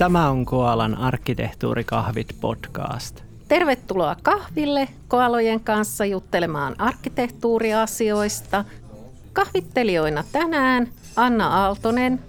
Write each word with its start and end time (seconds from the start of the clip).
Tämä 0.00 0.30
on 0.30 0.44
Koalan 0.44 0.98
arkkitehtuurikahvit 0.98 2.36
podcast. 2.40 3.20
Tervetuloa 3.48 4.16
kahville 4.22 4.88
koalojen 5.08 5.60
kanssa 5.60 6.04
juttelemaan 6.04 6.80
arkkitehtuuriasioista. 6.80 8.64
Kahvittelijoina 9.32 10.24
tänään 10.32 10.88
Anna 11.16 11.48
Aaltonen 11.48 12.20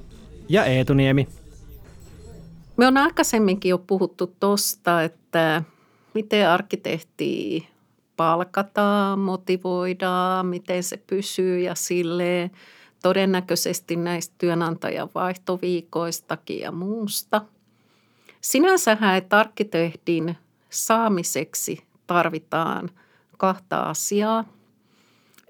ja 0.50 0.66
Eetu 0.66 0.94
Niemi. 0.94 1.28
Me 2.78 2.88
on 2.88 2.98
aikaisemminkin 2.98 3.70
jo 3.70 3.78
puhuttu 3.78 4.36
tuosta, 4.40 5.04
että 5.04 5.64
miten 6.14 6.50
arkkitehti 6.50 7.68
palkataan, 8.18 9.20
motivoidaan, 9.20 10.46
miten 10.46 10.84
se 10.84 10.98
pysyy 10.98 11.60
ja 11.60 11.76
silleen 11.76 12.52
todennäköisesti 13.04 13.96
näistä 13.96 14.36
työnantajan 14.38 15.10
vaihtoviikoistakin 15.16 16.60
ja 16.60 16.72
muusta. 16.72 17.42
Sinänsähän, 18.42 19.18
että 19.18 19.40
arkkitehdin 19.40 20.38
saamiseksi 20.70 21.84
tarvitaan 22.08 22.90
kahta 23.38 23.82
asiaa. 23.82 24.46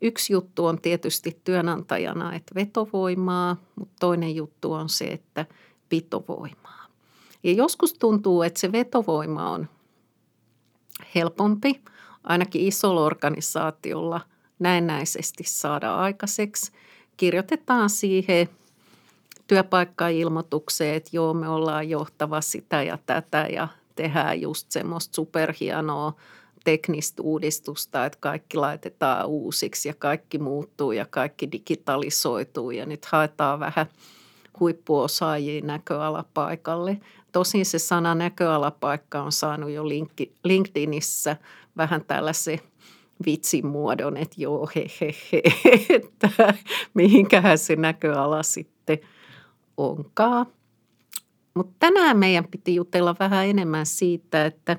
Yksi 0.02 0.34
juttu 0.34 0.66
on 0.66 0.82
tietysti 0.82 1.42
työnantajana, 1.44 2.36
että 2.36 2.56
vetovoimaa, 2.56 3.58
mutta 3.76 3.96
toinen 4.00 4.36
juttu 4.36 4.74
on 4.74 4.90
se, 4.90 5.06
että 5.06 5.46
pitovoimaa. 5.90 6.86
Ja 7.44 7.52
joskus 7.52 7.94
tuntuu, 7.94 8.42
että 8.42 8.60
se 8.60 8.72
vetovoima 8.72 9.52
on 9.52 9.70
helpompi, 11.16 11.82
ainakin 12.24 12.68
isolla 12.68 13.02
organisaatiolla 13.02 14.22
näennäisesti 14.60 15.44
saada 15.44 15.96
aikaiseksi. 15.96 16.72
Kirjoitetaan 17.18 17.90
siihen 17.90 18.50
työpaikkailmoitukseen, 19.52 20.96
että 20.96 21.10
joo, 21.14 21.34
me 21.34 21.50
ollaan 21.50 21.90
johtava 21.90 22.42
sitä 22.42 22.84
ja 22.84 22.98
tätä 23.06 23.48
ja 23.54 23.68
tehdään 23.96 24.42
just 24.42 24.72
semmoista 24.72 25.16
superhienoa 25.16 26.14
teknistä 26.64 27.22
uudistusta, 27.22 28.06
että 28.06 28.18
kaikki 28.22 28.58
laitetaan 28.58 29.28
uusiksi 29.28 29.90
ja 29.90 29.94
kaikki 29.94 30.40
muuttuu 30.40 30.92
ja 30.92 31.06
kaikki 31.10 31.52
digitalisoituu 31.52 32.72
ja 32.72 32.86
nyt 32.86 33.06
haetaan 33.06 33.60
vähän 33.60 33.86
huippuosaajia 34.60 35.62
näköalapaikalle. 35.62 36.98
Tosin 37.32 37.66
se 37.66 37.80
sana 37.80 38.16
näköalapaikka 38.16 39.22
on 39.22 39.32
saanut 39.32 39.70
jo 39.70 39.84
LinkedInissä 40.44 41.38
vähän 41.78 42.06
tällaisen 42.06 42.60
vitsin 43.26 43.68
muodon, 43.68 44.18
että 44.18 44.36
joo, 44.38 44.70
he, 44.76 44.86
he, 45.02 45.16
he, 45.32 45.42
että 45.90 46.54
mihinkähän 46.94 47.58
se 47.58 47.76
näköala 47.76 48.44
sitten 48.44 49.00
onkaan. 49.90 50.46
Mutta 51.54 51.76
tänään 51.80 52.18
meidän 52.18 52.48
piti 52.48 52.76
jutella 52.76 53.16
vähän 53.20 53.48
enemmän 53.48 53.86
siitä, 53.86 54.46
että 54.46 54.78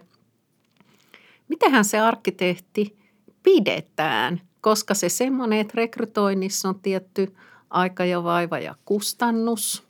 mitähän 1.49 1.85
se 1.85 1.99
arkkitehti 1.99 2.99
pidetään, 3.43 4.41
koska 4.61 4.95
se 4.95 5.09
semmoinen, 5.09 5.59
että 5.59 5.73
rekrytoinnissa 5.77 6.69
on 6.69 6.81
tietty 6.81 7.35
aika 7.71 8.05
ja 8.05 8.25
vaiva 8.25 8.59
ja 8.59 8.75
kustannus. 8.85 9.83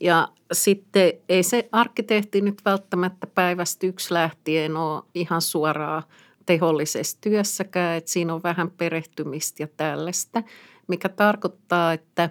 Ja 0.00 0.28
sitten 0.52 1.12
ei 1.28 1.42
se 1.42 1.68
arkkitehti 1.72 2.40
nyt 2.40 2.62
välttämättä 2.64 3.26
päivästä 3.26 3.86
yksi 3.86 4.14
lähtien 4.14 4.76
ole 4.76 5.02
ihan 5.14 5.42
suoraan 5.42 6.02
tehollisessa 6.46 7.18
työssäkään, 7.20 7.98
että 7.98 8.10
siinä 8.10 8.34
on 8.34 8.42
vähän 8.42 8.70
perehtymistä 8.70 9.62
ja 9.62 9.68
tällaista, 9.76 10.42
mikä 10.88 11.08
tarkoittaa, 11.08 11.92
että 11.92 12.30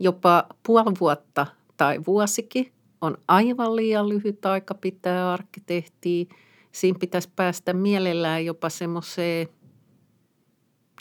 jopa 0.00 0.46
puoli 0.66 0.92
vuotta– 1.00 1.46
tai 1.80 2.00
vuosikin 2.06 2.72
on 3.00 3.18
aivan 3.28 3.76
liian 3.76 4.08
lyhyt 4.08 4.46
aika 4.46 4.74
pitää 4.74 5.32
arkkitehtiä. 5.32 6.24
Siinä 6.72 6.98
pitäisi 6.98 7.28
päästä 7.36 7.72
mielellään 7.72 8.44
jopa 8.44 8.68
semmoiseen 8.68 9.48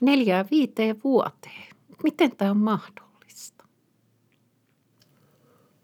neljään 0.02 0.46
viiteen 0.52 1.00
vuoteen. 1.04 1.76
Miten 2.04 2.36
tämä 2.36 2.52
on 2.52 2.58
mahdollista? 2.58 3.66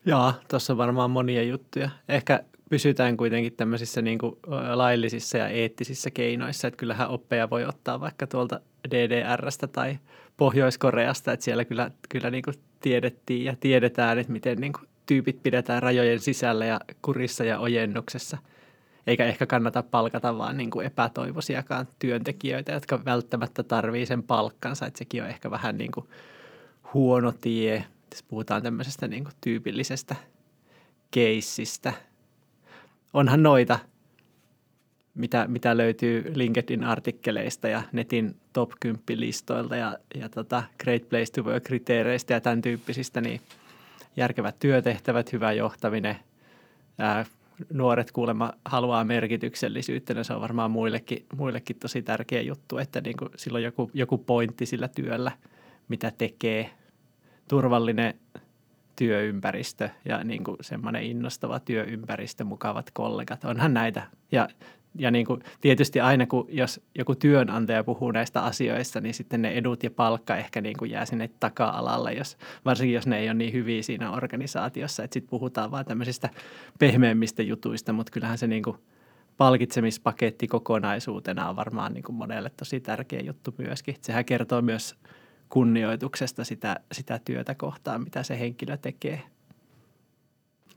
Joo, 0.06 0.34
tuossa 0.48 0.74
on 0.74 0.78
varmaan 0.78 1.12
monia 1.12 1.44
juttuja. 1.44 1.90
Ehkä 2.10 2.44
pysytään 2.70 3.18
kuitenkin 3.18 3.54
tämmöisissä 3.54 4.02
niin 4.02 4.18
kuin 4.18 4.36
laillisissa 4.74 5.38
ja 5.38 5.48
eettisissä 5.48 6.12
keinoissa, 6.12 6.68
että 6.68 6.78
kyllähän 6.78 7.10
oppeja 7.10 7.50
voi 7.50 7.66
ottaa 7.66 8.00
vaikka 8.00 8.28
tuolta 8.28 8.60
DDRstä 8.92 9.68
tai 9.68 10.00
Pohjois-Koreasta, 10.38 11.34
että 11.34 11.44
siellä 11.44 11.66
kyllä, 11.66 11.92
kyllä 12.10 12.30
niin 12.30 12.44
kuin 12.44 12.56
tiedettiin 12.82 13.46
ja 13.46 13.56
tiedetään, 13.60 14.20
että 14.20 14.34
miten 14.34 14.58
niin 14.58 14.74
kuin 14.74 14.90
tyypit 15.06 15.44
pidetään 15.44 15.84
rajojen 15.84 16.20
sisällä 16.20 16.66
ja 16.66 16.80
kurissa 17.02 17.44
ja 17.44 17.60
ojennuksessa. 17.60 18.38
Eikä 19.08 19.26
ehkä 19.26 19.46
kannata 19.46 19.84
palkata 19.84 20.38
vaan 20.38 20.58
niin 20.58 20.72
kuin 20.72 20.86
epätoivoisiakaan 20.86 21.88
työntekijöitä, 22.00 22.72
jotka 22.72 23.06
välttämättä 23.06 23.64
tarvii 23.64 24.06
sen 24.06 24.24
palkkansa. 24.24 24.86
Että 24.86 24.98
sekin 24.98 25.24
on 25.24 25.30
ehkä 25.30 25.52
vähän 25.52 25.78
niin 25.78 25.92
kuin 25.92 26.08
huono 26.94 27.34
tie, 27.42 27.86
jos 28.12 28.24
puhutaan 28.24 28.64
tämmöisestä 28.64 29.08
niin 29.08 29.24
kuin 29.24 29.34
tyypillisestä 29.42 30.16
keissistä. 31.12 31.94
Onhan 33.14 33.44
noita, 33.44 33.80
mitä, 35.16 35.46
mitä 35.48 35.78
löytyy 35.78 36.32
LinkedIn-artikkeleista 36.36 37.68
ja 37.68 37.82
netin 37.92 38.36
top 38.54 38.72
10 38.80 39.04
listoilta 39.16 39.76
ja, 39.76 39.98
ja 40.16 40.30
tota 40.30 40.64
Great 40.84 41.10
Place 41.10 41.32
to 41.32 41.42
Work-kriteereistä 41.42 42.34
ja 42.34 42.42
tämän 42.42 42.62
tyyppisistä, 42.62 43.22
niin– 43.22 43.42
järkevät 44.18 44.60
työtehtävät, 44.60 45.34
hyvä 45.34 45.54
johtaminen. 45.54 46.16
Ää, 46.98 47.26
nuoret 47.74 48.12
kuulemma 48.12 48.54
haluaa 48.66 49.04
merkityksellisyyttä, 49.04 50.14
ja 50.14 50.24
se 50.24 50.34
on 50.34 50.42
varmaan 50.42 50.72
muillekin, 50.72 51.26
muillekin 51.36 51.80
tosi 51.80 52.02
tärkeä 52.02 52.42
juttu, 52.42 52.78
että 52.78 53.02
niin 53.02 53.18
kuin 53.18 53.30
sillä 53.36 53.58
on 53.58 53.64
joku, 53.64 53.92
joku 53.94 54.18
pointti 54.18 54.66
sillä 54.66 54.88
työllä, 54.88 55.32
mitä 55.88 56.12
tekee. 56.18 56.70
Turvallinen 57.48 58.14
työympäristö 58.96 59.90
ja 60.06 60.24
niin 60.24 60.44
kuin 60.44 60.58
semmoinen 60.62 61.04
innostava 61.04 61.60
työympäristö, 61.60 62.44
mukavat 62.44 62.92
kollegat. 62.94 63.46
Onhan 63.46 63.74
näitä. 63.74 64.08
Ja 64.32 64.48
ja 65.00 65.12
niin 65.12 65.26
kuin, 65.26 65.44
tietysti 65.62 66.00
aina 66.00 66.28
kun 66.28 66.48
jos 66.50 66.82
joku 66.98 67.16
työnantaja 67.16 67.84
puhuu 67.84 68.12
näistä 68.12 68.42
asioista, 68.42 69.02
niin 69.02 69.14
sitten 69.14 69.42
ne 69.42 69.52
edut 69.52 69.84
ja 69.84 69.92
palkka 69.92 70.36
ehkä 70.36 70.62
niin 70.62 70.78
kuin 70.78 70.92
jää 70.92 71.06
sinne 71.06 71.30
taka-alalle, 71.40 72.14
jos, 72.14 72.38
varsinkin 72.66 72.96
jos 72.96 73.08
ne 73.08 73.20
ei 73.20 73.28
ole 73.28 73.34
niin 73.34 73.54
hyviä 73.54 73.84
siinä 73.84 74.12
organisaatiossa, 74.12 75.04
että 75.04 75.14
sitten 75.14 75.30
puhutaan 75.30 75.72
vaan 75.72 75.86
tämmöisistä 75.86 76.30
pehmeämmistä 76.80 77.44
jutuista, 77.44 77.94
mutta 77.94 78.12
kyllähän 78.12 78.38
se 78.38 78.48
niin 78.48 78.64
kuin 78.64 78.78
palkitsemispaketti 79.38 80.48
kokonaisuutena 80.48 81.50
on 81.50 81.56
varmaan 81.56 81.94
niin 81.94 82.04
kuin 82.04 82.16
monelle 82.16 82.52
tosi 82.58 82.80
tärkeä 82.80 83.20
juttu 83.20 83.56
myöskin. 83.58 83.96
Sehän 84.02 84.26
kertoo 84.26 84.62
myös 84.62 84.96
kunnioituksesta 85.50 86.44
sitä, 86.44 86.80
sitä 86.92 87.20
työtä 87.26 87.56
kohtaan, 87.56 88.04
mitä 88.04 88.24
se 88.24 88.40
henkilö 88.40 88.78
tekee. 88.78 89.22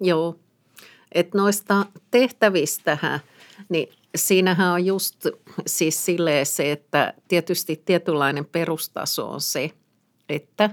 Joo, 0.00 0.38
että 1.12 1.38
noista 1.38 1.86
tehtävistähän, 2.10 3.20
niin 3.68 3.88
siinähän 4.16 4.72
on 4.72 4.86
just 4.86 5.26
siis 5.66 6.04
silleen 6.04 6.46
se, 6.46 6.72
että 6.72 7.14
tietysti 7.28 7.82
tietynlainen 7.84 8.44
perustaso 8.44 9.30
on 9.30 9.40
se, 9.40 9.70
että 10.28 10.70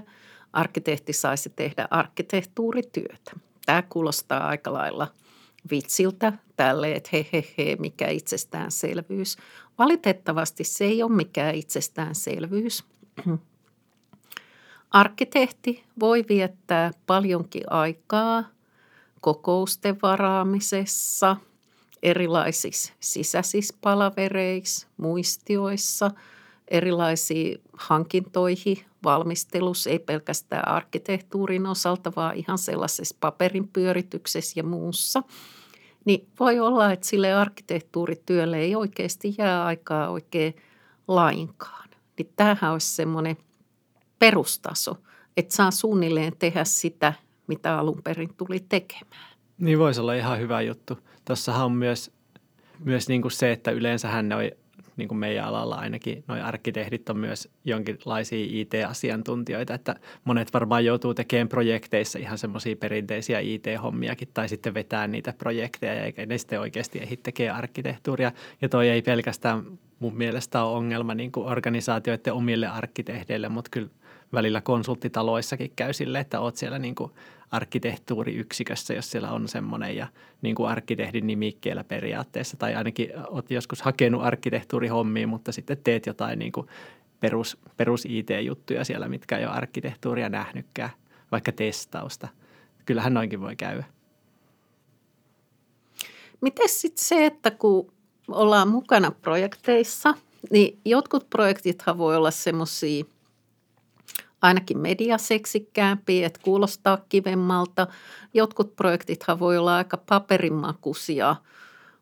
arkkitehti 0.52 1.12
saisi 1.12 1.50
tehdä 1.50 1.88
arkkitehtuurityötä. 1.90 3.32
Tämä 3.66 3.82
kuulostaa 3.82 4.46
aika 4.46 4.72
lailla 4.72 5.08
vitsiltä 5.70 6.32
tälle, 6.56 6.92
että 6.92 7.10
he, 7.12 7.26
he, 7.32 7.44
he, 7.58 7.76
mikä 7.78 8.08
itsestäänselvyys. 8.08 9.36
Valitettavasti 9.78 10.64
se 10.64 10.84
ei 10.84 11.02
ole 11.02 11.12
mikään 11.12 11.54
itsestäänselvyys. 11.54 12.84
Arkkitehti 14.90 15.84
voi 16.00 16.24
viettää 16.28 16.90
paljonkin 17.06 17.72
aikaa 17.72 18.44
kokousten 19.20 19.98
varaamisessa– 20.02 21.36
erilaisissa 22.06 22.92
sisäisissä 23.00 23.74
palavereissa, 23.80 24.88
muistioissa, 24.96 26.10
erilaisiin 26.68 27.60
hankintoihin, 27.72 28.78
valmistelussa, 29.04 29.90
ei 29.90 29.98
pelkästään 29.98 30.68
arkkitehtuurin 30.68 31.66
osalta, 31.66 32.12
vaan 32.16 32.36
ihan 32.36 32.58
sellaisessa 32.58 33.16
paperin 33.20 33.68
pyörityksessä 33.68 34.60
ja 34.60 34.64
muussa. 34.64 35.22
Niin 36.04 36.28
voi 36.40 36.60
olla, 36.60 36.92
että 36.92 37.06
sille 37.06 37.34
arkkitehtuurityölle 37.34 38.58
ei 38.58 38.74
oikeasti 38.74 39.34
jää 39.38 39.64
aikaa 39.64 40.08
oikein 40.08 40.56
lainkaan. 41.08 41.88
Niin 42.18 42.32
tämähän 42.36 42.72
olisi 42.72 42.94
semmoinen 42.94 43.36
perustaso, 44.18 44.96
että 45.36 45.54
saa 45.54 45.70
suunnilleen 45.70 46.36
tehdä 46.38 46.64
sitä, 46.64 47.12
mitä 47.46 47.78
alun 47.78 48.02
perin 48.04 48.34
tuli 48.36 48.60
tekemään. 48.68 49.36
Niin 49.58 49.78
voisi 49.78 50.00
olla 50.00 50.14
ihan 50.14 50.38
hyvä 50.38 50.60
juttu. 50.60 50.98
Tuossahan 51.26 51.66
on 51.66 51.72
myös, 51.72 52.10
myös 52.84 53.08
niin 53.08 53.22
kuin 53.22 53.32
se, 53.32 53.52
että 53.52 53.70
yleensähän 53.70 54.28
ne 54.28 54.34
on 54.34 54.42
niin 54.96 55.08
kuin 55.08 55.18
meidän 55.18 55.44
alalla 55.44 55.74
ainakin, 55.74 56.24
noi 56.28 56.40
arkkitehdit 56.40 57.08
on 57.08 57.18
myös 57.18 57.48
jonkinlaisia 57.64 58.46
IT-asiantuntijoita, 58.50 59.74
että 59.74 59.94
monet 60.24 60.52
varmaan 60.52 60.84
joutuu 60.84 61.14
tekemään 61.14 61.48
projekteissa 61.48 62.18
ihan 62.18 62.38
semmoisia 62.38 62.76
perinteisiä 62.76 63.40
IT-hommiakin 63.40 64.28
tai 64.34 64.48
sitten 64.48 64.74
vetää 64.74 65.06
niitä 65.06 65.34
projekteja 65.38 66.04
eikä 66.04 66.26
ne 66.26 66.38
sitten 66.38 66.60
oikeasti 66.60 66.98
ehdi 66.98 67.16
tekemään 67.16 67.58
arkkitehtuuria. 67.58 68.32
Ja 68.62 68.68
toi 68.68 68.88
ei 68.88 69.02
pelkästään 69.02 69.78
mun 69.98 70.16
mielestä 70.16 70.64
ole 70.64 70.76
ongelma 70.76 71.14
niin 71.14 71.32
kuin 71.32 71.46
organisaatioiden 71.46 72.32
omille 72.32 72.66
arkkitehdeille, 72.66 73.48
mutta 73.48 73.70
kyllä 73.70 73.88
välillä 74.36 74.60
konsulttitaloissakin 74.60 75.72
käy 75.76 75.92
sille, 75.92 76.20
että 76.20 76.40
oot 76.40 76.56
siellä 76.56 76.78
niin 76.78 76.94
kuin 76.94 77.12
arkkitehtuuriyksikössä, 77.50 78.94
jos 78.94 79.10
siellä 79.10 79.30
on 79.30 79.48
semmoinen 79.48 79.96
ja 79.96 80.06
niin 80.42 80.54
kuin 80.54 80.68
arkkitehdin 80.68 81.26
nimikkeellä 81.26 81.84
periaatteessa. 81.84 82.56
Tai 82.56 82.74
ainakin 82.74 83.10
olet 83.28 83.50
joskus 83.50 83.82
hakenut 83.82 84.22
arkkitehtuurihommiin, 84.22 85.28
mutta 85.28 85.52
sitten 85.52 85.78
teet 85.84 86.06
jotain 86.06 86.38
niin 86.38 86.52
kuin 86.52 86.66
perus, 87.20 87.58
perus 87.76 88.04
IT-juttuja 88.04 88.84
siellä, 88.84 89.08
mitkä 89.08 89.38
ei 89.38 89.44
ole 89.44 89.54
arkkitehtuuria 89.54 90.28
nähnytkään, 90.28 90.90
vaikka 91.32 91.52
testausta. 91.52 92.28
Kyllähän 92.86 93.14
noinkin 93.14 93.40
voi 93.40 93.56
käydä. 93.56 93.84
Miten 96.40 96.68
sitten 96.68 97.04
se, 97.04 97.26
että 97.26 97.50
kun 97.50 97.92
ollaan 98.28 98.68
mukana 98.68 99.10
projekteissa, 99.10 100.14
niin 100.50 100.78
jotkut 100.84 101.30
projektithan 101.30 101.98
voi 101.98 102.16
olla 102.16 102.30
semmoisia– 102.30 103.04
ainakin 104.46 104.78
mediaseksikkäämpiä, 104.78 106.26
että 106.26 106.40
kuulostaa 106.42 106.98
kivemmalta. 107.08 107.86
Jotkut 108.34 108.76
projektithan 108.76 109.40
voi 109.40 109.58
olla 109.58 109.76
aika 109.76 109.96
paperimakuisia, 109.96 111.36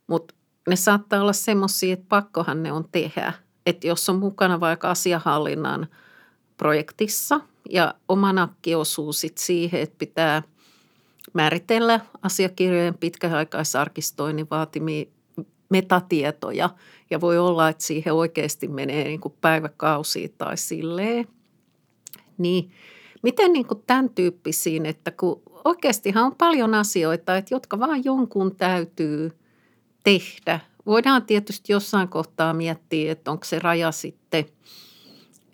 mutta 0.06 0.34
ne 0.68 0.76
saattaa 0.76 1.20
olla 1.20 1.32
semmoisia, 1.32 1.92
että 1.92 2.06
pakkohan 2.08 2.62
ne 2.62 2.72
on 2.72 2.84
tehdä. 2.92 3.32
Että 3.66 3.86
jos 3.86 4.08
on 4.08 4.18
mukana 4.18 4.60
vaikka 4.60 4.90
asiahallinnan 4.90 5.86
projektissa 6.56 7.40
ja 7.70 7.94
oma 8.08 8.32
nakki 8.32 8.74
osuu 8.74 9.12
sit 9.12 9.38
siihen, 9.38 9.80
että 9.80 9.98
pitää 9.98 10.42
määritellä 11.32 12.00
asiakirjojen 12.22 12.98
pitkäaikaisarkistoinnin 12.98 14.46
vaatimia 14.50 15.04
metatietoja 15.68 16.70
ja 17.10 17.20
voi 17.20 17.38
olla, 17.38 17.68
että 17.68 17.84
siihen 17.84 18.14
oikeasti 18.14 18.68
menee 18.68 19.04
niin 19.04 19.20
kuin 19.20 19.34
päiväkausia 19.40 20.28
tai 20.38 20.56
silleen– 20.56 21.28
niin 22.38 22.70
miten 23.22 23.52
niin 23.52 23.66
kuin 23.66 23.82
tämän 23.86 24.10
tyyppisiin, 24.10 24.86
että 24.86 25.10
kun 25.10 25.42
oikeastihan 25.64 26.24
on 26.24 26.34
paljon 26.34 26.74
asioita, 26.74 27.36
että 27.36 27.54
jotka 27.54 27.78
vaan 27.78 28.04
jonkun 28.04 28.56
täytyy 28.56 29.32
tehdä. 30.04 30.60
Voidaan 30.86 31.26
tietysti 31.26 31.72
jossain 31.72 32.08
kohtaa 32.08 32.54
miettiä, 32.54 33.12
että 33.12 33.30
onko 33.30 33.44
se 33.44 33.58
raja 33.58 33.92
sitten, 33.92 34.44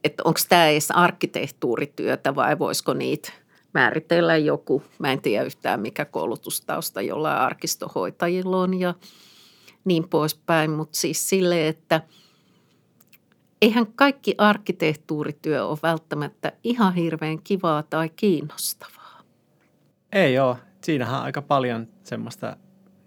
että 0.04 0.22
onko 0.24 0.40
tämä 0.48 0.68
edes 0.68 0.90
arkkitehtuurityötä 0.90 2.34
vai 2.34 2.58
voisiko 2.58 2.94
niitä 2.94 3.32
määritellä 3.74 4.36
joku, 4.36 4.82
mä 4.98 5.12
en 5.12 5.20
tiedä 5.20 5.44
yhtään 5.44 5.80
mikä 5.80 6.04
koulutustausta 6.04 7.02
jollain 7.02 7.38
arkistohoitajilla 7.38 8.56
on 8.56 8.80
ja 8.80 8.94
niin 9.84 10.08
poispäin, 10.08 10.70
mutta 10.70 10.98
siis 10.98 11.28
sille, 11.28 11.68
että– 11.68 12.00
eihän 13.62 13.86
kaikki 13.94 14.34
arkkitehtuurityö 14.38 15.66
ole 15.66 15.78
välttämättä 15.82 16.52
ihan 16.64 16.94
hirveän 16.94 17.42
kivaa 17.42 17.82
tai 17.82 18.08
kiinnostavaa. 18.08 19.22
Ei 20.12 20.38
ole. 20.38 20.56
Siinähän 20.82 21.18
on 21.18 21.24
aika 21.24 21.42
paljon 21.42 21.88
semmoista 22.02 22.56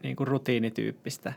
niin 0.04 0.16
kuin 0.16 0.28
rutiinityyppistä. 0.28 1.34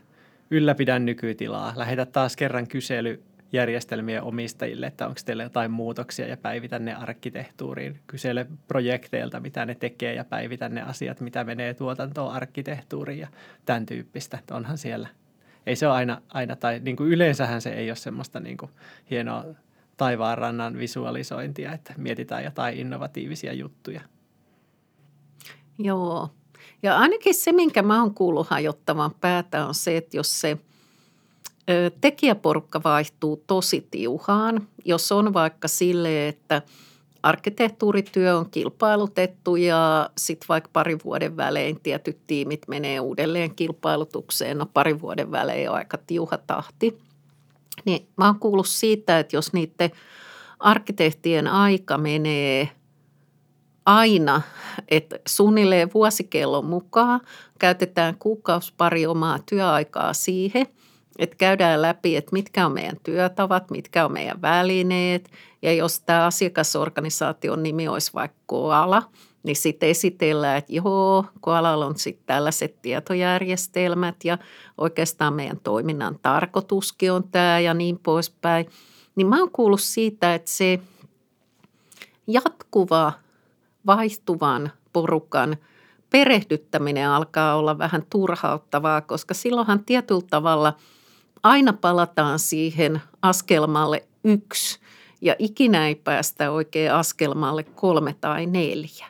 Ylläpidän 0.51 1.05
nykytilaa. 1.05 1.73
Lähetä 1.75 2.05
taas 2.05 2.35
kerran 2.35 2.67
kysely 2.67 3.23
järjestelmien 3.53 4.23
omistajille, 4.23 4.87
että 4.87 5.07
onko 5.07 5.19
teillä 5.25 5.43
jotain 5.43 5.71
muutoksia 5.71 6.27
ja 6.27 6.37
päivitä 6.37 6.79
ne 6.79 6.93
arkkitehtuuriin. 6.93 7.99
Kysele 8.07 8.45
projekteilta, 8.67 9.39
mitä 9.39 9.65
ne 9.65 9.75
tekee 9.75 10.13
ja 10.13 10.25
päivitä 10.25 10.69
ne 10.69 10.81
asiat, 10.81 11.21
mitä 11.21 11.43
menee 11.43 11.73
tuotantoon 11.73 12.33
arkkitehtuuriin 12.33 13.19
ja 13.19 13.27
tämän 13.65 13.85
tyyppistä. 13.85 14.39
Onhan 14.51 14.77
siellä 14.77 15.07
ei 15.67 15.75
se 15.75 15.87
ole 15.87 15.95
aina, 15.95 16.21
aina 16.29 16.55
tai 16.55 16.79
niin 16.79 16.95
kuin 16.95 17.09
yleensähän 17.09 17.61
se 17.61 17.69
ei 17.69 17.89
ole 17.89 17.95
semmoista 17.95 18.39
niin 18.39 18.57
kuin 18.57 18.71
hienoa 19.09 19.43
taivaanrannan 19.97 20.77
visualisointia, 20.77 21.73
että 21.73 21.93
mietitään 21.97 22.43
jotain 22.43 22.77
innovatiivisia 22.77 23.53
juttuja. 23.53 24.01
Joo. 25.79 26.29
Ja 26.83 26.97
ainakin 26.97 27.35
se, 27.35 27.51
minkä 27.51 27.81
mä 27.81 28.01
oon 28.01 28.13
kuullut 28.13 28.47
hajottavan 28.47 29.11
päätä, 29.21 29.65
on 29.65 29.75
se, 29.75 29.97
että 29.97 30.17
jos 30.17 30.41
se 30.41 30.57
tekijäporukka 32.01 32.81
vaihtuu 32.83 33.43
tosi 33.47 33.87
tiuhaan, 33.91 34.67
jos 34.85 35.11
on 35.11 35.33
vaikka 35.33 35.67
sille, 35.67 36.27
että– 36.27 36.61
arkkitehtuurityö 37.27 38.37
on 38.37 38.49
kilpailutettu 38.49 39.55
ja 39.55 40.09
sitten 40.17 40.47
vaikka 40.47 40.69
pari 40.73 40.97
vuoden 41.03 41.37
välein 41.37 41.79
tietyt 41.83 42.17
tiimit 42.27 42.61
menee 42.67 42.99
uudelleen 42.99 43.55
kilpailutukseen. 43.55 44.57
No 44.57 44.65
pari 44.65 45.01
vuoden 45.01 45.31
välein 45.31 45.69
on 45.69 45.75
aika 45.75 45.97
tiuha 46.07 46.37
tahti. 46.37 46.97
Niin 47.85 48.07
mä 48.17 48.25
oon 48.25 48.39
kuullut 48.39 48.67
siitä, 48.67 49.19
että 49.19 49.35
jos 49.35 49.53
niiden 49.53 49.91
arkkitehtien 50.59 51.47
aika 51.47 51.97
menee 51.97 52.69
aina, 53.85 54.41
että 54.87 55.19
suunnilleen 55.27 55.89
vuosikellon 55.93 56.65
mukaan 56.65 57.21
käytetään 57.59 58.15
kuukausi 58.19 58.73
pari 58.77 59.05
omaa 59.05 59.39
työaikaa 59.49 60.13
siihen– 60.13 60.67
että 61.17 61.35
käydään 61.35 61.81
läpi, 61.81 62.15
että 62.15 62.33
mitkä 62.33 62.65
on 62.65 62.71
meidän 62.71 62.97
työtavat, 63.03 63.71
mitkä 63.71 64.05
on 64.05 64.11
meidän 64.11 64.41
välineet. 64.41 65.31
Ja 65.61 65.73
jos 65.73 65.99
tämä 65.99 66.25
asiakasorganisaation 66.25 67.63
nimi 67.63 67.87
olisi 67.87 68.13
vaikka 68.13 68.37
Koala, 68.45 69.03
niin 69.43 69.55
sitten 69.55 69.89
esitellään, 69.89 70.57
että 70.57 70.73
joo, 70.73 71.25
Koalalla 71.41 71.85
on 71.85 71.97
sitten 71.97 72.25
tällaiset 72.25 72.81
tietojärjestelmät 72.81 74.15
ja 74.23 74.37
oikeastaan 74.77 75.33
meidän 75.33 75.59
toiminnan 75.63 76.19
tarkoituskin 76.21 77.11
on 77.11 77.23
tämä 77.23 77.59
ja 77.59 77.73
niin 77.73 77.99
poispäin. 77.99 78.65
Niin 79.15 79.27
mä 79.27 79.39
oon 79.39 79.51
kuullut 79.51 79.81
siitä, 79.81 80.35
että 80.35 80.51
se 80.51 80.79
jatkuva 82.27 83.13
vaihtuvan 83.85 84.71
porukan 84.93 85.57
perehdyttäminen 86.09 87.09
alkaa 87.09 87.55
olla 87.55 87.77
vähän 87.77 88.03
turhauttavaa, 88.09 89.01
koska 89.01 89.33
silloinhan 89.33 89.85
tietyllä 89.85 90.23
tavalla– 90.29 90.73
aina 91.43 91.73
palataan 91.73 92.39
siihen 92.39 93.01
askelmalle 93.21 94.07
yksi 94.23 94.79
ja 95.21 95.35
ikinä 95.39 95.87
ei 95.87 95.95
päästä 95.95 96.51
oikein 96.51 96.93
askelmalle 96.93 97.63
kolme 97.63 98.15
tai 98.21 98.45
neljä. 98.45 99.07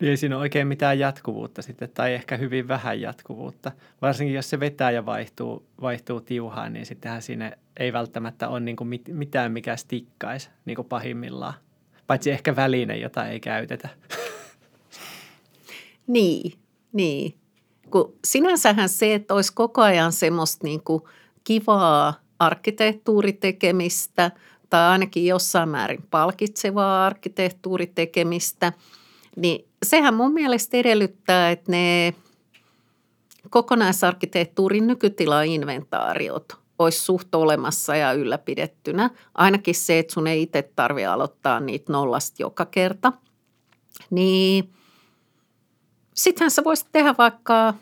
Ei 0.00 0.16
siinä 0.16 0.36
ole 0.36 0.42
oikein 0.42 0.66
mitään 0.66 0.98
jatkuvuutta 0.98 1.62
sitten, 1.62 1.90
tai 1.94 2.14
ehkä 2.14 2.36
hyvin 2.36 2.68
vähän 2.68 3.00
jatkuvuutta. 3.00 3.72
Varsinkin 4.02 4.34
jos 4.34 4.50
se 4.50 4.60
vetää 4.60 4.90
ja 4.90 5.06
vaihtuu, 5.06 5.66
vaihtuu 5.80 6.20
tiuhaan, 6.20 6.72
niin 6.72 6.86
sittenhän 6.86 7.22
siinä 7.22 7.52
ei 7.76 7.92
välttämättä 7.92 8.48
ole 8.48 8.60
niin 8.60 8.76
kuin 8.76 9.00
mitään, 9.08 9.52
mikä 9.52 9.76
stikkaisi 9.76 10.50
niin 10.64 10.76
kuin 10.76 10.88
pahimmillaan. 10.88 11.54
Paitsi 12.06 12.30
ehkä 12.30 12.56
väline, 12.56 12.96
jota 12.96 13.26
ei 13.26 13.40
käytetä. 13.40 13.88
Niin, 16.06 16.52
niin. 16.92 17.34
Kun 17.90 18.14
sinänsähän 18.24 18.88
se, 18.88 19.14
että 19.14 19.34
olisi 19.34 19.52
koko 19.54 19.82
ajan 19.82 20.12
semmoista 20.12 20.66
niin 20.66 20.82
kuin– 20.82 21.02
kivaa 21.44 22.14
arkkitehtuuritekemistä 22.38 24.30
tai 24.70 24.88
ainakin 24.90 25.26
jossain 25.26 25.68
määrin 25.68 26.04
palkitsevaa 26.10 27.06
arkkitehtuuritekemistä, 27.06 28.72
niin 29.36 29.68
sehän 29.82 30.14
mun 30.14 30.32
mielestä 30.32 30.76
edellyttää, 30.76 31.50
että 31.50 31.72
ne 31.72 32.14
kokonaisarkkitehtuurin 33.50 34.86
nykytilainventaariot 34.86 36.60
olisi 36.78 37.00
suht 37.00 37.34
olemassa 37.34 37.96
ja 37.96 38.12
ylläpidettynä. 38.12 39.10
Ainakin 39.34 39.74
se, 39.74 39.98
että 39.98 40.12
sun 40.12 40.26
ei 40.26 40.42
itse 40.42 40.70
tarvitse 40.76 41.06
aloittaa 41.06 41.60
niitä 41.60 41.92
nollasta 41.92 42.42
joka 42.42 42.66
kerta. 42.66 43.12
Niin 44.10 44.72
sittenhän 46.14 46.50
sä 46.50 46.64
voisit 46.64 46.88
tehdä 46.92 47.14
vaikka 47.18 47.74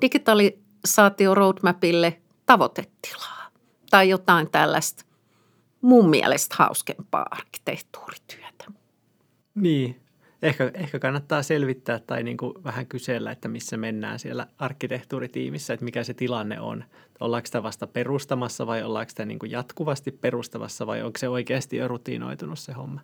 digitalisaatio 0.00 1.34
roadmapille 1.34 2.20
tavoitetilaa 2.46 3.50
tai 3.90 4.08
jotain 4.08 4.50
tällaista 4.50 5.04
mun 5.80 6.10
mielestä 6.10 6.56
hauskempaa 6.58 7.26
arkkitehtuurityötä. 7.30 8.64
Niin, 9.54 10.00
ehkä, 10.42 10.70
ehkä 10.74 10.98
kannattaa 10.98 11.42
selvittää 11.42 11.98
tai 11.98 12.22
niin 12.22 12.36
kuin 12.36 12.64
vähän 12.64 12.86
kysellä, 12.86 13.30
että 13.30 13.48
missä 13.48 13.76
mennään 13.76 14.18
siellä 14.18 14.46
arkkitehtuuritiimissä, 14.58 15.74
että 15.74 15.84
mikä 15.84 16.04
se 16.04 16.14
tilanne 16.14 16.60
on. 16.60 16.84
Ollaanko 17.20 17.46
sitä 17.46 17.62
vasta 17.62 17.86
perustamassa 17.86 18.66
vai 18.66 18.82
ollaanko 18.82 19.10
sitä 19.10 19.24
niin 19.24 19.38
kuin 19.38 19.50
jatkuvasti 19.50 20.12
perustavassa 20.12 20.86
vai 20.86 21.02
onko 21.02 21.18
se 21.18 21.28
oikeasti 21.28 21.76
jo 21.76 21.88
rutiinoitunut 21.88 22.58
se 22.58 22.72
homma? 22.72 23.00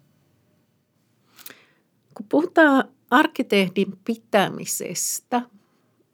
Kun 2.15 2.27
puhutaan 2.29 2.85
arkkitehdin 3.11 3.99
pitämisestä, 4.05 5.43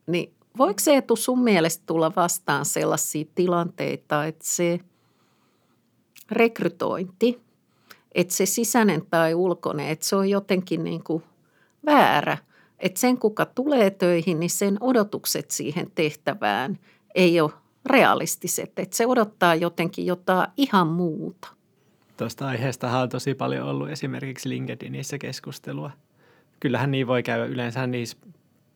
niin 0.07 0.33
Voiko 0.59 0.79
se 0.79 0.97
etu 0.97 1.17
sun 1.17 1.43
mielestä 1.43 1.83
tulla 1.87 2.13
vastaan 2.17 2.65
sellaisia 2.65 3.25
tilanteita, 3.35 4.25
että 4.25 4.45
se 4.47 4.81
rekrytointi, 6.31 7.41
että 8.13 8.35
se 8.35 8.47
sisäinen 8.47 9.03
tai 9.11 9.35
ulkoinen, 9.35 9.89
että 9.89 10.07
se 10.07 10.17
on 10.17 10.31
jotenkin 10.31 10.85
niin 10.85 11.03
kuin 11.05 11.23
väärä. 11.87 12.39
Että 12.79 13.01
sen, 13.01 13.19
kuka 13.19 13.47
tulee 13.47 13.91
töihin, 13.91 14.41
niin 14.41 14.51
sen 14.51 14.77
odotukset 14.81 15.51
siihen 15.51 15.91
tehtävään 15.95 16.79
ei 17.15 17.41
ole 17.41 17.51
realistiset. 17.87 18.79
Että 18.79 18.97
se 18.97 19.07
odottaa 19.07 19.55
jotenkin 19.55 20.07
jotain 20.07 20.51
ihan 20.57 20.87
muuta. 20.87 21.49
Tuosta 22.17 22.47
aiheesta 22.47 22.99
on 22.99 23.09
tosi 23.09 23.35
paljon 23.35 23.69
ollut 23.69 23.89
esimerkiksi 23.89 24.49
LinkedInissä 24.49 25.19
keskustelua. 25.19 25.91
Kyllähän 26.61 26.91
niin 26.91 27.07
voi 27.07 27.23
käydä. 27.23 27.45
Yleensä 27.45 27.87
niissä 27.87 28.17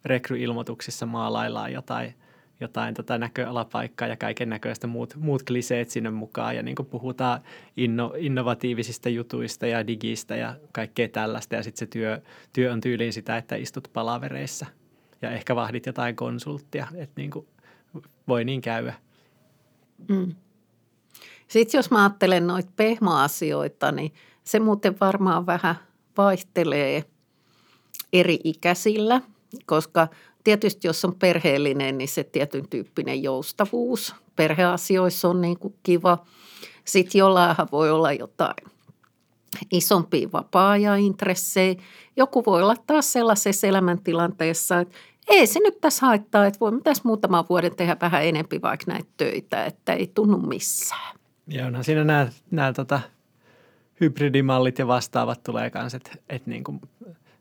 rekryilmoituksissa 0.05 1.07
maalaillaan 1.07 1.73
jotain, 1.73 2.15
jotain 2.61 2.95
tota 2.95 3.19
näköalapaikkaa 3.19 4.09
ja 4.09 4.17
kaiken 4.17 4.49
näköistä 4.49 4.87
muut, 4.87 5.17
muut 5.17 5.43
kliseet 5.43 5.91
sinne 5.91 6.11
mukaan. 6.11 6.57
Ja 6.57 6.63
niin 6.63 6.77
puhutaan 6.91 7.41
inno, 7.77 8.15
innovatiivisista 8.17 9.09
jutuista 9.09 9.67
ja 9.67 9.87
digistä 9.87 10.37
ja 10.37 10.57
kaikkea 10.73 11.09
tällaista. 11.09 11.55
Ja 11.55 11.63
sitten 11.63 11.79
se 11.79 11.87
työ, 11.87 12.21
työ 12.53 12.73
on 12.73 12.81
tyyliin 12.81 13.13
sitä, 13.13 13.37
että 13.37 13.57
istut 13.57 13.89
palavereissa 13.93 14.67
ja 15.23 15.31
ehkä 15.31 15.57
vahdit 15.57 15.87
jotain 15.87 16.17
konsulttia. 16.17 16.87
Että 16.95 17.21
niin 17.21 17.31
kuin 17.31 17.47
voi 18.29 18.45
niin 18.45 18.61
käydä. 18.61 18.95
Mm. 20.09 20.35
Sitten 21.49 21.79
jos 21.79 21.91
mä 21.91 22.03
ajattelen 22.03 22.47
noita 22.47 22.71
pehmoasioita, 22.77 23.93
niin 23.93 24.13
se 24.45 24.61
muuten 24.61 24.97
varmaan 25.01 25.47
vähän 25.47 25.75
vaihtelee 26.17 27.05
eri 28.13 28.39
ikäisillä, 28.45 29.21
koska 29.67 30.09
tietysti 30.45 30.89
jos 30.89 31.05
on 31.05 31.15
perheellinen, 31.15 31.99
niin 31.99 32.09
se 32.09 32.25
tietyn 32.25 32.69
tyyppinen 32.69 33.23
joustavuus 33.23 34.15
perheasioissa 34.37 35.29
on 35.29 35.41
niin 35.41 35.59
kuin 35.59 35.75
kiva. 35.83 36.27
Sitten 36.85 37.19
jollain 37.19 37.57
voi 37.73 37.91
olla 37.91 38.13
jotain 38.13 38.55
isompia 39.73 40.29
vapaa 40.33 40.75
intressejä. 40.99 41.75
Joku 42.17 42.45
voi 42.47 42.63
olla 42.63 42.77
taas 42.87 43.13
sellaisessa 43.13 43.67
elämäntilanteessa, 43.67 44.81
että 44.81 44.95
ei 45.29 45.47
se 45.47 45.61
nyt 45.61 45.81
tässä 45.81 46.07
haittaa, 46.07 46.47
että 46.47 46.61
voimme 46.61 46.81
tässä 46.81 47.03
muutaman 47.05 47.45
vuoden 47.49 47.77
tehdä 47.77 47.97
vähän 48.01 48.25
enempi 48.25 48.63
vaikka 48.63 48.93
näitä 48.93 49.09
töitä, 49.17 49.65
että 49.65 49.93
ei 49.93 50.11
tunnu 50.15 50.39
missään. 50.39 51.17
Ja 51.47 51.67
onhan 51.67 51.85
siinä 51.85 52.05
nämä, 52.05 52.29
nämä 52.51 52.73
tota, 52.73 53.01
hybridimallit 54.01 54.79
ja 54.79 54.87
vastaavat 54.87 55.43
tulee 55.43 55.71
kanssa, 55.71 55.97
että, 55.97 56.11
että 56.29 56.51
niin 56.51 56.65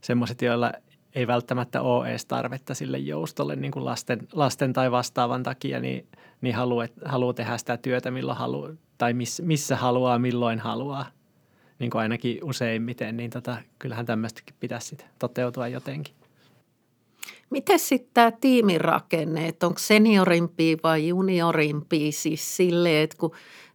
semmoiset, 0.01 0.41
joilla 0.41 0.73
ei 1.15 1.27
välttämättä 1.27 1.81
ole 1.81 2.09
edes 2.09 2.25
tarvetta 2.25 2.73
sille 2.73 2.97
joustolle 2.97 3.55
niin 3.55 3.71
kuin 3.71 3.85
lasten, 3.85 4.27
lasten 4.33 4.73
tai 4.73 4.91
vastaavan 4.91 5.43
takia, 5.43 5.79
niin, 5.79 6.07
niin 6.41 6.55
haluaa, 6.55 6.87
haluaa 7.05 7.33
tehdä 7.33 7.57
sitä 7.57 7.77
työtä 7.77 8.11
milloin 8.11 8.37
haluaa 8.37 8.69
tai 8.97 9.13
miss, 9.13 9.41
missä 9.41 9.75
haluaa, 9.75 10.19
milloin 10.19 10.59
haluaa. 10.59 11.05
Niin 11.79 11.91
kuin 11.91 12.01
ainakin 12.01 12.43
useimmiten, 12.43 13.17
niin 13.17 13.31
tota, 13.31 13.57
kyllähän 13.79 14.05
tämmöistäkin 14.05 14.55
pitäisi 14.59 14.87
sit 14.87 15.05
toteutua 15.19 15.67
jotenkin. 15.67 16.15
Miten 17.49 17.79
sitten 17.79 18.09
tämä 18.13 18.31
tiimirakenne, 18.31 19.47
että 19.47 19.67
onko 19.67 19.79
seniorimpi 19.79 20.77
vai 20.83 21.07
juniorimpi 21.07 22.11
siis 22.11 22.57
silleen, 22.57 23.03
että 23.03 23.17
kun 23.17 23.31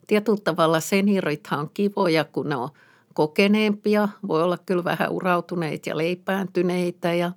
tietyllä 0.07 0.39
tavalla 0.45 0.81
seniorithan 0.81 1.61
on 1.61 1.71
kivoja, 1.75 2.25
kun 2.25 2.49
ne 2.49 2.57
on 2.57 2.69
kokeneempia, 3.17 4.09
voi 4.29 4.43
olla 4.43 4.59
kyllä 4.59 4.85
vähän 4.85 5.11
urautuneita 5.11 5.89
ja 5.89 5.97
leipääntyneitä 5.97 7.15
ja 7.15 7.33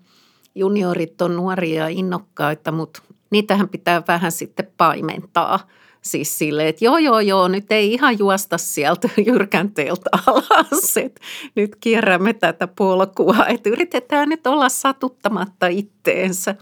juniorit 0.56 1.22
on 1.22 1.36
nuoria 1.36 1.84
ja 1.84 1.88
innokkaita, 1.88 2.72
mutta 2.72 3.02
niitähän 3.32 3.70
pitää 3.70 4.04
vähän 4.08 4.32
sitten 4.32 4.68
paimentaa. 4.78 5.60
Siis 6.02 6.38
sille, 6.38 6.68
että 6.68 6.86
joo, 6.86 6.98
joo, 6.98 7.20
joo, 7.20 7.48
nyt 7.48 7.72
ei 7.72 7.94
ihan 7.94 8.20
juosta 8.20 8.58
sieltä 8.58 9.10
jyrkänteeltä 9.28 10.10
alas, 10.28 10.98
että 10.98 11.22
nyt 11.56 11.76
kierrämme 11.76 12.34
tätä 12.34 12.68
polkua, 12.68 13.46
että 13.48 13.70
yritetään 13.70 14.30
nyt 14.30 14.48
olla 14.48 14.70
satuttamatta 14.70 15.68
itteensä. 15.68 16.56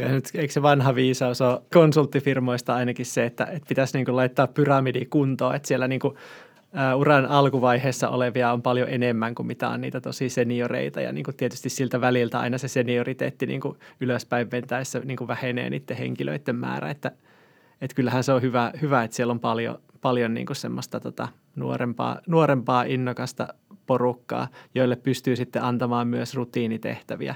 Nyt, 0.00 0.24
eikö 0.34 0.52
se 0.52 0.62
vanha 0.62 0.94
viisaus 0.94 1.40
ole 1.40 1.62
konsulttifirmoista 1.72 2.74
ainakin 2.74 3.06
se, 3.06 3.24
että, 3.24 3.44
että 3.44 3.68
pitäisi 3.68 3.98
niin 3.98 4.16
laittaa 4.16 4.46
pyramidi 4.46 5.04
kuntoon, 5.04 5.54
että 5.54 5.68
siellä 5.68 5.88
niin 5.88 6.00
uran 6.96 7.26
alkuvaiheessa 7.26 8.08
olevia 8.08 8.52
on 8.52 8.62
paljon 8.62 8.88
enemmän 8.88 9.34
kuin 9.34 9.46
mitä 9.46 9.68
on 9.68 9.80
niitä 9.80 10.00
tosi 10.00 10.28
senioreita. 10.28 11.00
Ja 11.00 11.12
niin 11.12 11.24
kuin 11.24 11.36
tietysti 11.36 11.68
siltä 11.68 12.00
väliltä 12.00 12.40
aina 12.40 12.58
se 12.58 12.68
senioriteetti 12.68 13.46
niin 13.46 13.60
kuin 13.60 13.78
ylöspäin 14.00 14.50
ventäessä 14.50 15.00
niin 15.04 15.16
kuin 15.16 15.28
vähenee 15.28 15.70
niiden 15.70 15.96
henkilöiden 15.96 16.56
määrä. 16.56 16.90
Että, 16.90 17.12
että 17.80 17.94
kyllähän 17.94 18.24
se 18.24 18.32
on 18.32 18.42
hyvä, 18.42 18.72
hyvä 18.82 19.02
että 19.02 19.16
siellä 19.16 19.32
on 19.32 19.40
paljon, 19.40 19.78
paljon 20.00 20.34
niin 20.34 20.46
kuin 20.46 20.56
semmoista 20.56 21.00
tota, 21.00 21.28
nuorempaa, 21.56 22.20
nuorempaa 22.26 22.82
innokasta 22.82 23.48
porukkaa, 23.86 24.48
joille 24.74 24.96
pystyy 24.96 25.36
sitten 25.36 25.62
antamaan 25.62 26.08
myös 26.08 26.34
rutiinitehtäviä 26.34 27.34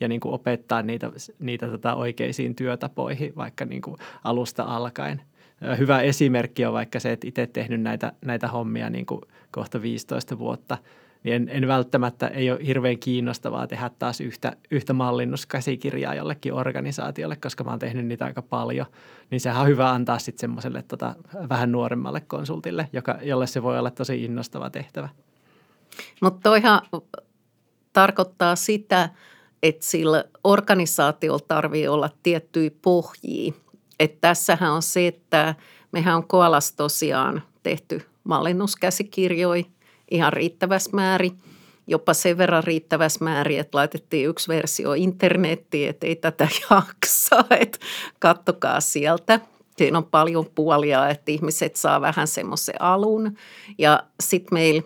ja 0.00 0.08
niin 0.08 0.20
kuin 0.20 0.34
opettaa 0.34 0.82
niitä, 0.82 1.10
niitä 1.38 1.68
tota 1.68 1.94
oikeisiin 1.94 2.54
työtapoihin 2.54 3.32
vaikka 3.36 3.64
niin 3.64 3.82
kuin 3.82 3.96
alusta 4.24 4.62
alkaen. 4.62 5.22
Hyvä 5.78 6.00
esimerkki 6.00 6.64
on 6.64 6.72
vaikka 6.72 7.00
se, 7.00 7.12
että 7.12 7.28
itse 7.28 7.46
tehnyt 7.46 7.80
näitä, 7.80 8.12
näitä 8.24 8.48
hommia 8.48 8.90
niin 8.90 9.06
kuin 9.06 9.20
kohta 9.50 9.82
15 9.82 10.38
vuotta, 10.38 10.78
niin 11.24 11.34
en, 11.34 11.48
en 11.48 11.68
välttämättä 11.68 12.28
ei 12.28 12.50
ole 12.50 12.66
hirveän 12.66 12.98
kiinnostavaa 12.98 13.66
tehdä 13.66 13.90
taas 13.98 14.20
yhtä, 14.20 14.56
yhtä 14.70 14.92
mallinnuskäsikirjaa 14.92 16.14
jollekin 16.14 16.54
organisaatiolle, 16.54 17.36
koska 17.36 17.64
mä 17.64 17.70
oon 17.70 17.78
tehnyt 17.78 18.06
niitä 18.06 18.24
aika 18.24 18.42
paljon. 18.42 18.86
Niin 19.30 19.40
sehän 19.40 19.62
on 19.62 19.68
hyvä 19.68 19.90
antaa 19.90 20.18
sitten 20.18 20.40
semmoiselle 20.40 20.82
tota, 20.82 21.14
vähän 21.48 21.72
nuoremmalle 21.72 22.20
konsultille, 22.20 22.88
joka, 22.92 23.18
jolle 23.22 23.46
se 23.46 23.62
voi 23.62 23.78
olla 23.78 23.90
tosi 23.90 24.24
innostava 24.24 24.70
tehtävä. 24.70 25.08
Mutta 26.22 26.40
toihan 26.42 26.80
tarkoittaa 27.92 28.56
sitä, 28.56 29.10
että 29.62 29.86
sillä 29.86 30.24
organisaatiolla 30.44 31.44
tarvii 31.48 31.88
olla 31.88 32.10
tiettyjä 32.22 32.70
pohjia. 32.82 33.52
Että 34.00 34.18
tässähän 34.20 34.72
on 34.72 34.82
se, 34.82 35.06
että 35.06 35.54
mehän 35.92 36.16
on 36.16 36.28
Koalas 36.28 36.72
tosiaan 36.72 37.42
tehty 37.62 38.02
mallinnuskäsikirjoja 38.24 39.64
ihan 40.10 40.32
riittävässä 40.32 40.90
määrin, 40.92 41.38
jopa 41.86 42.14
sen 42.14 42.38
verran 42.38 42.64
riittävässä 42.64 43.24
määrin, 43.24 43.60
että 43.60 43.78
laitettiin 43.78 44.28
yksi 44.28 44.48
versio 44.48 44.92
internettiin, 44.92 45.90
että 45.90 46.06
ei 46.06 46.16
tätä 46.16 46.48
jaksa, 46.70 47.44
että 47.60 47.78
kattokaa 48.18 48.80
sieltä. 48.80 49.40
Siinä 49.76 49.98
on 49.98 50.06
paljon 50.06 50.46
puolia, 50.54 51.08
että 51.08 51.32
ihmiset 51.32 51.76
saa 51.76 52.00
vähän 52.00 52.26
semmoisen 52.26 52.82
alun 52.82 53.36
ja 53.78 54.02
sitten 54.20 54.54
meillä 54.54 54.82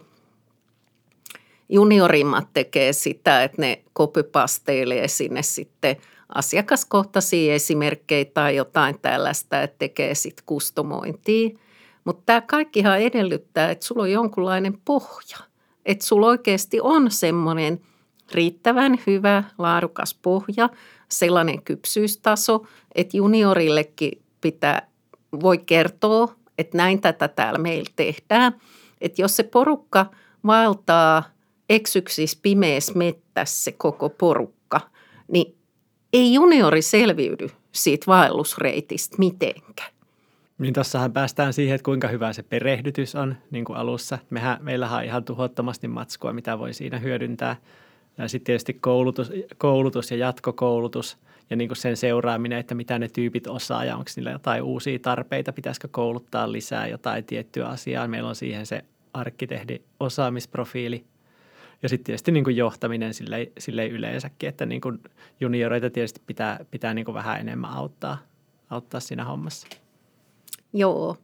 juniorimmat 1.68 2.48
tekee 2.54 2.92
sitä, 2.92 3.44
että 3.44 3.62
ne 3.62 3.82
kopypasteilee 3.92 5.08
sinne 5.08 5.42
sitten 5.42 5.96
asiakaskohtaisia 6.34 7.54
esimerkkejä 7.54 8.24
tai 8.24 8.56
jotain 8.56 8.98
tällaista, 9.02 9.62
että 9.62 9.78
tekee 9.78 10.14
sitten 10.14 10.44
kustomointia. 10.46 11.50
Mutta 12.04 12.22
tämä 12.26 12.40
kaikkihan 12.40 13.00
edellyttää, 13.00 13.70
että 13.70 13.86
sulla 13.86 14.02
on 14.02 14.12
jonkunlainen 14.12 14.78
pohja. 14.84 15.36
Että 15.86 16.06
sulla 16.06 16.26
oikeasti 16.26 16.80
on 16.80 17.10
semmoinen 17.10 17.80
riittävän 18.32 18.98
hyvä, 19.06 19.44
laadukas 19.58 20.18
pohja, 20.22 20.68
sellainen 21.08 21.62
kypsyystaso, 21.62 22.66
että 22.94 23.16
juniorillekin 23.16 24.22
pitää, 24.40 24.88
voi 25.42 25.58
kertoa, 25.58 26.34
että 26.58 26.76
näin 26.76 27.00
tätä 27.00 27.28
täällä 27.28 27.58
meillä 27.58 27.90
tehdään. 27.96 28.60
Että 29.00 29.22
jos 29.22 29.36
se 29.36 29.42
porukka 29.42 30.06
vaeltaa– 30.44 31.22
eksyksissä 31.70 32.38
pimeässä 32.42 32.92
mettässä 32.94 33.64
se 33.64 33.72
koko 33.72 34.08
porukka, 34.08 34.80
niin 35.32 35.56
ei 36.12 36.34
juniori 36.34 36.82
selviydy 36.82 37.50
siitä 37.72 38.06
vaellusreitistä 38.06 39.16
mitenkään. 39.18 39.92
Niin 40.58 40.74
tuossahan 40.74 41.12
päästään 41.12 41.52
siihen, 41.52 41.74
että 41.74 41.84
kuinka 41.84 42.08
hyvä 42.08 42.32
se 42.32 42.42
perehdytys 42.42 43.14
on 43.14 43.36
niin 43.50 43.64
kuin 43.64 43.76
alussa. 43.76 44.18
Mehän, 44.30 44.58
meillähän 44.60 44.98
on 44.98 45.04
ihan 45.04 45.24
tuhottomasti 45.24 45.88
matskua, 45.88 46.32
mitä 46.32 46.58
voi 46.58 46.74
siinä 46.74 46.98
hyödyntää. 46.98 47.56
Ja 48.18 48.28
sitten 48.28 48.46
tietysti 48.46 48.74
koulutus, 48.74 49.32
koulutus 49.58 50.10
ja 50.10 50.16
jatkokoulutus 50.16 51.18
ja 51.50 51.56
niin 51.56 51.68
kuin 51.68 51.76
sen 51.76 51.96
seuraaminen, 51.96 52.58
että 52.58 52.74
mitä 52.74 52.98
ne 52.98 53.08
tyypit 53.08 53.46
osaa 53.46 53.84
ja 53.84 53.96
onko 53.96 54.10
niillä 54.16 54.30
jotain 54.30 54.62
uusia 54.62 54.98
tarpeita, 54.98 55.52
pitäisikö 55.52 55.88
kouluttaa 55.90 56.52
lisää 56.52 56.86
jotain 56.86 57.24
tiettyä 57.24 57.66
asiaa. 57.66 58.08
Meillä 58.08 58.28
on 58.28 58.36
siihen 58.36 58.66
se 58.66 58.84
arkkitehdi 59.14 59.78
osaamisprofiili 60.00 61.04
ja 61.82 61.88
sitten 61.88 62.04
tietysti 62.04 62.32
niin 62.32 62.44
kuin 62.44 62.56
johtaminen 62.56 63.14
silleen, 63.14 63.46
silleen 63.58 63.90
yleensäkin, 63.90 64.48
että 64.48 64.66
niin 64.66 64.80
kuin 64.80 64.98
junioreita 65.40 65.90
tietysti 65.90 66.20
pitää, 66.26 66.64
pitää 66.70 66.94
niin 66.94 67.04
kuin 67.04 67.14
vähän 67.14 67.40
enemmän 67.40 67.70
auttaa, 67.70 68.18
auttaa 68.70 69.00
siinä 69.00 69.24
hommassa. 69.24 69.66
Joo. 70.72 71.16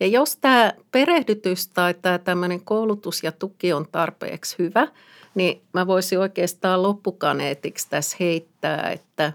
Ja 0.00 0.06
jos 0.06 0.36
tämä 0.36 0.72
perehdytys 0.90 1.68
tai 1.68 1.94
tämä 1.94 2.18
tämmöinen 2.18 2.60
koulutus 2.60 3.22
ja 3.22 3.32
tuki 3.32 3.72
on 3.72 3.86
tarpeeksi 3.92 4.56
hyvä, 4.58 4.88
niin 5.34 5.62
mä 5.72 5.86
voisin 5.86 6.18
oikeastaan 6.18 6.82
loppukaneetiksi 6.82 7.90
tässä 7.90 8.16
heittää, 8.20 8.90
että 8.90 9.32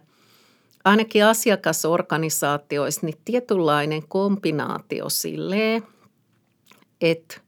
ainakin 0.86 1.26
asiakasorganisaatioissa 1.26 3.06
niin 3.06 3.18
tietynlainen 3.26 4.08
kombinaatio 4.08 5.10
silleen, 5.10 5.84
että 7.02 7.42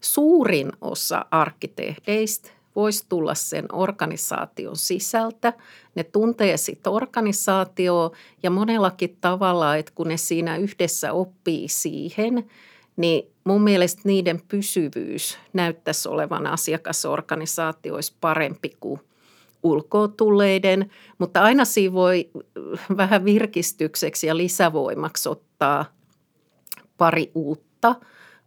suurin 0.00 0.72
osa 0.80 1.24
arkkitehdeistä 1.30 2.50
voisi 2.76 3.06
tulla 3.08 3.34
sen 3.34 3.66
organisaation 3.72 4.76
sisältä. 4.76 5.52
Ne 5.94 6.04
tuntee 6.04 6.56
sitten 6.56 6.92
organisaatioa 6.92 8.10
ja 8.42 8.50
monellakin 8.50 9.16
tavalla, 9.20 9.76
että 9.76 9.92
kun 9.94 10.08
ne 10.08 10.16
siinä 10.16 10.56
yhdessä 10.56 11.12
oppii 11.12 11.68
siihen, 11.68 12.50
niin 12.96 13.32
mun 13.44 13.62
mielestä 13.62 14.02
niiden 14.04 14.42
pysyvyys 14.48 15.38
näyttäisi 15.52 16.08
olevan 16.08 16.46
asiakasorganisaatioissa 16.46 18.14
parempi 18.20 18.76
kuin 18.80 19.00
ulkoa 19.62 20.08
tulleiden, 20.08 20.90
mutta 21.18 21.42
aina 21.42 21.64
siinä 21.64 21.92
voi 21.92 22.30
vähän 22.96 23.24
virkistykseksi 23.24 24.26
ja 24.26 24.36
lisävoimaksi 24.36 25.28
ottaa 25.28 25.84
pari 26.98 27.30
uutta, 27.34 27.94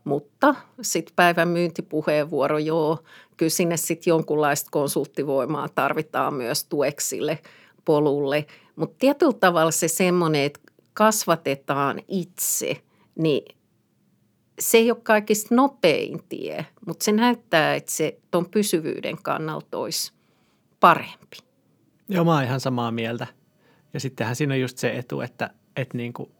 mutta 0.07 0.55
sitten 0.81 1.15
päivän 1.15 1.47
myyntipuheenvuoro, 1.47 2.57
joo, 2.57 2.99
kyllä 3.37 3.49
sinne 3.49 3.77
sitten 3.77 4.11
jonkunlaista 4.11 4.69
konsulttivoimaa 4.71 5.69
tarvitaan 5.69 6.33
myös 6.33 6.63
tueksille 6.63 7.39
polulle. 7.85 8.45
Mutta 8.75 8.95
tietyllä 8.99 9.33
tavalla 9.39 9.71
se 9.71 9.87
semmoinen, 9.87 10.41
että 10.41 10.59
kasvatetaan 10.93 12.01
itse, 12.07 12.81
niin 13.15 13.55
se 14.59 14.77
ei 14.77 14.91
ole 14.91 14.99
kaikista 15.03 15.55
nopein 15.55 16.23
tie, 16.29 16.65
mutta 16.87 17.03
se 17.03 17.11
näyttää, 17.11 17.75
että 17.75 17.91
se 17.91 18.19
tuon 18.31 18.49
pysyvyyden 18.49 19.17
kannalta 19.23 19.77
olisi 19.77 20.13
parempi. 20.79 21.37
Joo, 22.09 22.25
mä 22.25 22.33
oon 22.33 22.43
ihan 22.43 22.59
samaa 22.59 22.91
mieltä. 22.91 23.27
Ja 23.93 23.99
sittenhän 23.99 24.35
siinä 24.35 24.53
on 24.53 24.61
just 24.61 24.77
se 24.77 24.97
etu, 24.97 25.21
että, 25.21 25.49
että 25.75 25.97
niin 25.97 26.13
kuin 26.13 26.31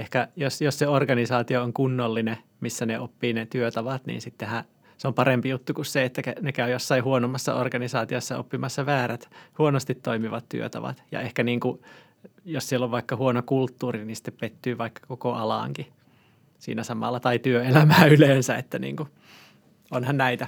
ehkä 0.00 0.28
jos, 0.36 0.60
jos 0.60 0.78
se 0.78 0.88
organisaatio 0.88 1.62
on 1.62 1.72
kunnollinen, 1.72 2.36
missä 2.60 2.86
ne 2.86 2.98
oppii 2.98 3.32
ne 3.32 3.46
työtavat, 3.46 4.06
niin 4.06 4.20
sittenhän 4.20 4.64
se 4.96 5.08
on 5.08 5.14
parempi 5.14 5.48
juttu 5.48 5.74
kuin 5.74 5.84
se, 5.84 6.04
että 6.04 6.22
ne 6.40 6.52
käy 6.52 6.70
jossain 6.70 7.04
huonommassa 7.04 7.54
organisaatiossa 7.54 8.38
oppimassa 8.38 8.86
väärät, 8.86 9.30
huonosti 9.58 9.94
toimivat 9.94 10.48
työtavat. 10.48 11.02
Ja 11.12 11.20
ehkä 11.20 11.42
niin 11.42 11.60
kuin, 11.60 11.82
jos 12.44 12.68
siellä 12.68 12.84
on 12.84 12.90
vaikka 12.90 13.16
huono 13.16 13.42
kulttuuri, 13.42 14.04
niin 14.04 14.16
sitten 14.16 14.34
pettyy 14.40 14.78
vaikka 14.78 15.00
koko 15.08 15.32
alaankin 15.32 15.86
siinä 16.58 16.84
samalla, 16.84 17.20
tai 17.20 17.38
työelämää 17.38 18.06
yleensä, 18.16 18.56
että 18.56 18.78
niin 18.78 18.96
kuin, 18.96 19.08
onhan 19.90 20.16
näitä. 20.16 20.46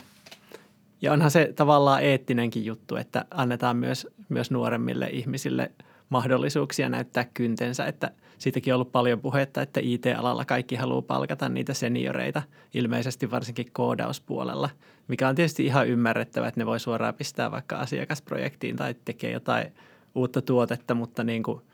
Ja 1.03 1.13
onhan 1.13 1.31
se 1.31 1.53
tavallaan 1.57 2.03
eettinenkin 2.03 2.65
juttu, 2.65 2.97
että 2.97 3.25
annetaan 3.31 3.77
myös, 3.77 4.07
myös 4.29 4.51
nuoremmille 4.51 5.07
ihmisille 5.07 5.71
mahdollisuuksia 6.09 6.89
näyttää 6.89 7.25
kyntensä, 7.35 7.87
että 7.87 8.11
siitäkin 8.39 8.73
on 8.73 8.75
ollut 8.75 8.93
paljon 8.93 9.21
puhetta, 9.21 9.63
että 9.63 9.81
IT-alalla 9.83 10.45
kaikki 10.45 10.77
haluaa 10.77 11.03
palkata 11.03 11.49
niitä 11.49 11.75
senioreita, 11.75 12.43
ilmeisesti 12.75 13.31
varsinkin 13.31 13.73
koodauspuolella, 13.73 14.71
mikä 15.09 15.29
on 15.29 15.35
tietysti 15.35 15.67
ihan 15.67 15.89
ymmärrettävä, 15.89 16.49
että 16.49 16.61
ne 16.61 16.67
voi 16.67 16.81
suoraan 16.81 17.15
pistää 17.15 17.51
vaikka 17.51 17.77
asiakasprojektiin 17.77 18.77
tai 18.77 18.95
tekee 19.05 19.31
jotain 19.31 19.73
uutta 20.15 20.43
tuotetta, 20.43 20.95
mutta 20.95 21.25
niin 21.25 21.43
kuin– 21.43 21.61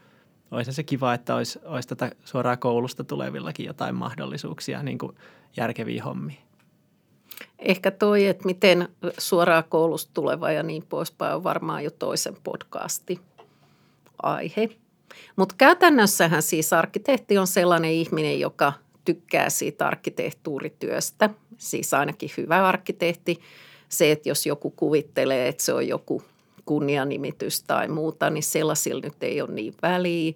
olisi 0.50 0.72
se 0.72 0.82
kiva, 0.82 1.14
että 1.14 1.34
olisi, 1.34 1.58
olisi 1.64 1.88
tätä 1.88 2.10
suoraan 2.24 2.58
koulusta 2.58 3.04
tulevillakin 3.04 3.66
jotain 3.66 3.94
mahdollisuuksia 3.94 4.82
niin 4.82 4.98
kuin 4.98 5.16
järkeviä 5.56 6.04
hommia. 6.04 6.40
Ehkä 7.58 7.90
toi, 7.90 8.26
että 8.26 8.46
miten 8.46 8.88
suoraan 9.18 9.64
koulusta 9.68 10.10
tuleva 10.14 10.52
ja 10.52 10.62
niin 10.62 10.84
poispäin 10.88 11.34
on 11.34 11.44
varmaan 11.44 11.84
jo 11.84 11.90
toisen 11.90 12.36
podcasti 12.44 13.20
aihe. 14.22 14.68
Mutta 15.36 15.54
käytännössähän 15.58 16.42
siis 16.42 16.72
arkkitehti 16.72 17.38
on 17.38 17.46
sellainen 17.46 17.90
ihminen, 17.90 18.40
joka 18.40 18.72
tykkää 19.04 19.50
siitä 19.50 19.86
arkkitehtuurityöstä, 19.86 21.30
siis 21.58 21.94
ainakin 21.94 22.30
hyvä 22.36 22.68
arkkitehti. 22.68 23.40
Se, 23.88 24.12
että 24.12 24.28
jos 24.28 24.46
joku 24.46 24.70
kuvittelee, 24.70 25.48
että 25.48 25.64
se 25.64 25.72
on 25.72 25.88
joku 25.88 26.22
kunnianimitys 26.64 27.62
tai 27.62 27.88
muuta, 27.88 28.30
niin 28.30 28.42
sellaisilla 28.42 29.00
nyt 29.04 29.22
ei 29.22 29.40
ole 29.40 29.52
niin 29.52 29.74
väliä. 29.82 30.32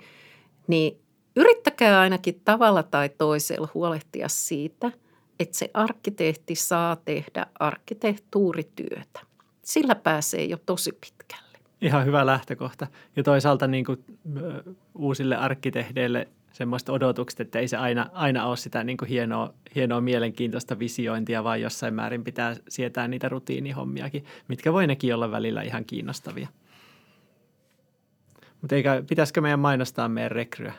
Niin 0.66 0.99
yrittäkää 1.37 2.01
ainakin 2.01 2.40
tavalla 2.45 2.83
tai 2.83 3.09
toisella 3.09 3.68
huolehtia 3.75 4.29
siitä, 4.29 4.92
että 5.40 5.59
se 5.59 5.71
arkkitehti 5.75 6.55
saa 6.55 6.97
tehdä 6.97 7.47
arkkitehtuurityötä. 7.59 9.21
Sillä 9.62 9.95
pääsee 9.95 10.45
jo 10.45 10.57
tosi 10.66 10.92
pitkälle. 10.92 11.52
Ihan 11.83 12.07
hyvä 12.07 12.27
lähtökohta. 12.27 12.87
Ja 13.16 13.23
toisaalta 13.23 13.66
niin 13.66 13.85
kuin, 13.85 14.05
uusille 14.95 15.37
arkkitehdeille– 15.37 16.29
semmoista 16.53 16.92
odotukset, 16.92 17.40
että 17.40 17.59
ei 17.59 17.68
se 17.68 17.77
aina, 17.77 18.11
aina 18.12 18.47
ole 18.47 18.57
sitä 18.57 18.85
niin 18.85 18.97
kuin 18.97 19.09
hienoa, 19.09 19.55
hienoa 19.75 20.01
mielenkiintoista 20.01 20.79
visiointia, 20.79 21.45
vaan 21.45 21.61
jossain 21.61 21.95
määrin 21.95 22.25
pitää 22.25 22.57
sietää 22.68 23.09
niitä 23.09 23.29
rutiinihommiakin, 23.29 24.25
mitkä 24.49 24.73
voi 24.73 24.87
nekin 24.87 25.14
olla 25.14 25.31
välillä 25.31 25.62
ihan 25.62 25.85
kiinnostavia. 25.85 26.49
Mutta 28.61 28.75
eikä, 28.75 29.03
pitäisikö 29.09 29.40
meidän 29.40 29.61
mainostaa 29.61 30.09
meidän 30.09 30.31
rekryä? 30.31 30.73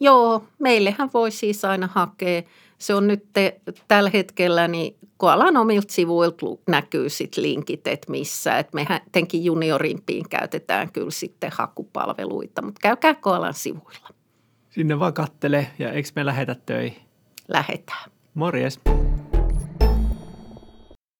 Joo, 0.00 0.44
meillehän 0.58 1.10
voi 1.14 1.30
siis 1.30 1.64
aina 1.64 1.86
hakea. 1.86 2.42
Se 2.80 2.94
on 2.94 3.06
nyt 3.06 3.24
te, 3.32 3.60
tällä 3.88 4.10
hetkellä, 4.12 4.68
niin 4.68 4.96
kun 5.18 5.30
alan 5.30 5.56
omilta 5.56 5.92
sivuilta 5.92 6.46
näkyy 6.68 7.08
sit 7.08 7.36
linkit, 7.36 7.86
että 7.86 8.10
missä. 8.10 8.58
Että 8.58 8.74
mehän 8.74 9.00
tenkin 9.12 9.44
juniorimpiin 9.44 10.28
käytetään 10.28 10.92
kyllä 10.92 11.10
sitten 11.10 11.50
hakupalveluita, 11.54 12.62
mutta 12.62 12.78
käykää 12.82 13.14
Koalan 13.14 13.54
sivuilla. 13.54 14.08
Sinne 14.70 14.98
vaan 14.98 15.14
kattele 15.14 15.66
ja 15.78 15.92
eikö 15.92 16.08
me 16.16 16.26
lähetä 16.26 16.56
töihin? 16.66 17.02
Lähetään. 17.48 18.10
Morjes. 18.34 18.80